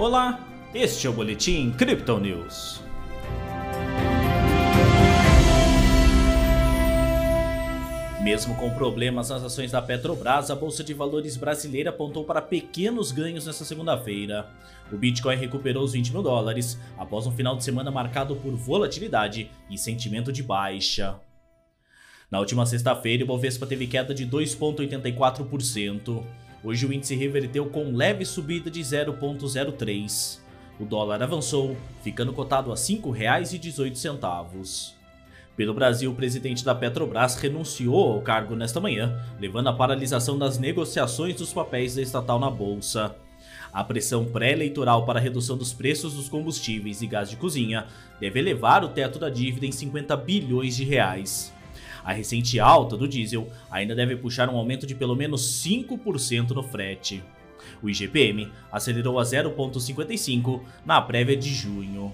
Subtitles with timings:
[0.00, 0.40] Olá,
[0.72, 2.80] este é o Boletim Crypto News.
[8.22, 13.12] Mesmo com problemas nas ações da Petrobras, a Bolsa de Valores brasileira apontou para pequenos
[13.12, 14.48] ganhos nesta segunda-feira.
[14.90, 19.50] O Bitcoin recuperou os 20 mil dólares após um final de semana marcado por volatilidade
[19.68, 21.20] e sentimento de baixa.
[22.30, 26.24] Na última sexta-feira, o Bovespa teve queda de 2,84%.
[26.62, 30.40] Hoje o índice reverteu com leve subida de 0,03.
[30.78, 34.92] O dólar avançou, ficando cotado a R$ 5,18.
[35.56, 40.58] Pelo Brasil, o presidente da Petrobras renunciou ao cargo nesta manhã, levando à paralisação das
[40.58, 43.14] negociações dos papéis da estatal na bolsa.
[43.72, 47.86] A pressão pré-eleitoral para a redução dos preços dos combustíveis e gás de cozinha
[48.18, 51.52] deve elevar o teto da dívida em 50 bilhões de reais.
[52.04, 56.62] A recente alta do diesel ainda deve puxar um aumento de pelo menos 5% no
[56.62, 57.22] frete.
[57.82, 62.12] O IGPM acelerou a 0,55 na prévia de junho.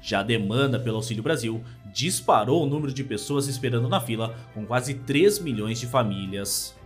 [0.00, 4.64] Já a demanda pelo Auxílio Brasil disparou o número de pessoas esperando na fila, com
[4.64, 6.76] quase 3 milhões de famílias.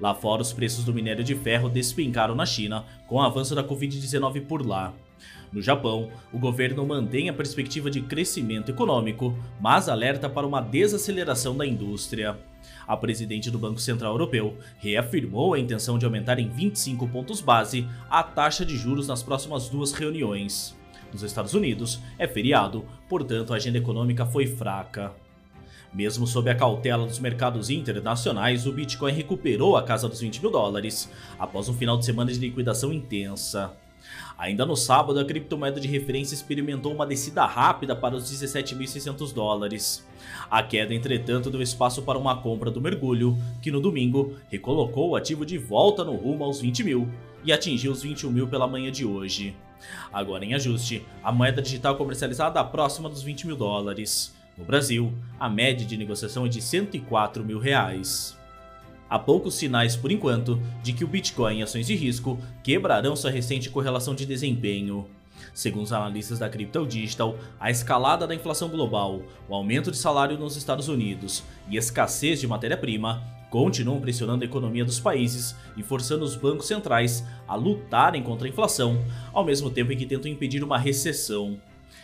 [0.00, 3.64] Lá fora, os preços do minério de ferro despencaram na China com o avanço da
[3.64, 4.92] Covid-19 por lá.
[5.52, 11.56] No Japão, o governo mantém a perspectiva de crescimento econômico, mas alerta para uma desaceleração
[11.56, 12.36] da indústria.
[12.86, 17.86] A presidente do Banco Central Europeu reafirmou a intenção de aumentar em 25 pontos base
[18.10, 20.76] a taxa de juros nas próximas duas reuniões.
[21.12, 25.12] Nos Estados Unidos, é feriado, portanto a agenda econômica foi fraca.
[25.92, 30.50] Mesmo sob a cautela dos mercados internacionais, o Bitcoin recuperou a casa dos 20 mil
[30.50, 33.72] dólares após um final de semana de liquidação intensa.
[34.36, 40.06] Ainda no sábado, a criptomoeda de referência experimentou uma descida rápida para os 17.600 dólares.
[40.50, 45.16] A queda, entretanto, deu espaço para uma compra do mergulho, que no domingo recolocou o
[45.16, 47.08] ativo de volta no rumo aos 20 mil
[47.44, 49.54] e atingiu os 21 mil pela manhã de hoje.
[50.12, 54.34] Agora em ajuste, a moeda digital comercializada próxima dos 20 mil dólares.
[54.56, 58.36] No Brasil, a média de negociação é de 104 mil reais.
[59.14, 63.30] Há poucos sinais, por enquanto, de que o Bitcoin e ações de risco quebrarão sua
[63.30, 65.06] recente correlação de desempenho.
[65.54, 70.36] Segundo os analistas da Crypto Digital, a escalada da inflação global, o aumento de salário
[70.36, 76.24] nos Estados Unidos e escassez de matéria-prima continuam pressionando a economia dos países e forçando
[76.24, 79.00] os bancos centrais a lutarem contra a inflação,
[79.32, 81.56] ao mesmo tempo em que tentam impedir uma recessão.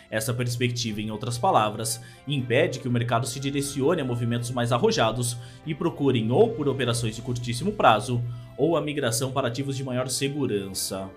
[0.09, 5.37] Essa perspectiva, em outras palavras, impede que o mercado se direcione a movimentos mais arrojados
[5.65, 8.21] e procurem ou por operações de curtíssimo prazo
[8.57, 11.09] ou a migração para ativos de maior segurança.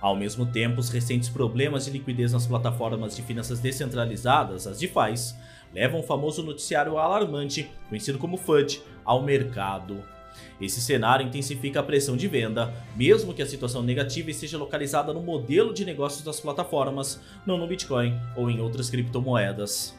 [0.00, 5.14] Ao mesmo tempo, os recentes problemas de liquidez nas plataformas de finanças descentralizadas, as DeFi,
[5.72, 10.02] levam o famoso noticiário alarmante, conhecido como FUD, ao mercado.
[10.60, 15.22] Esse cenário intensifica a pressão de venda, mesmo que a situação negativa esteja localizada no
[15.22, 19.94] modelo de negócios das plataformas, não no Bitcoin ou em outras criptomoedas.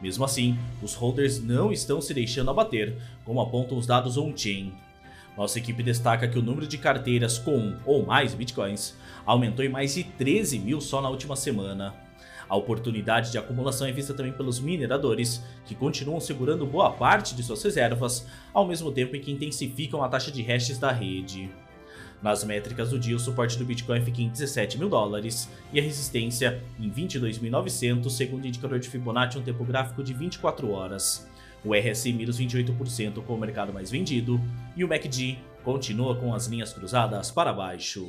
[0.00, 4.72] Mesmo assim, os holders não estão se deixando abater, como apontam os dados on-chain.
[5.36, 8.94] Nossa equipe destaca que o número de carteiras com ou mais bitcoins
[9.24, 11.94] aumentou em mais de 13 mil só na última semana.
[12.52, 17.42] A oportunidade de acumulação é vista também pelos mineradores, que continuam segurando boa parte de
[17.42, 21.50] suas reservas, ao mesmo tempo em que intensificam a taxa de hashes da rede.
[22.20, 25.82] Nas métricas do dia, o suporte do Bitcoin fica em 17 mil dólares e a
[25.82, 31.26] resistência em 22.900, segundo o indicador de Fibonacci, um tempo gráfico de 24 horas.
[31.64, 34.38] O RSI mira os 28% com o mercado mais vendido
[34.76, 38.06] e o MACD continua com as linhas cruzadas para baixo.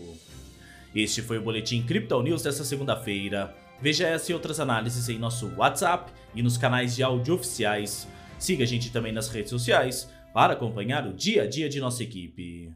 [0.95, 3.55] Este foi o Boletim Crypto News desta segunda-feira.
[3.81, 8.07] Veja essa e outras análises em nosso WhatsApp e nos canais de áudio oficiais.
[8.37, 12.03] Siga a gente também nas redes sociais para acompanhar o dia a dia de nossa
[12.03, 12.71] equipe.